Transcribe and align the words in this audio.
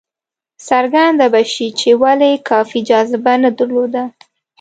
څرګنده 0.67 1.25
به 1.33 1.41
شي 1.53 1.67
چې 1.79 1.89
ولې 2.01 2.31
کافي 2.49 2.79
جاذبه 2.89 3.33
نه 3.43 3.49
درلوده. 3.57 4.03